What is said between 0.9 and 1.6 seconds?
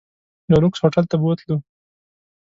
ته بوتلو.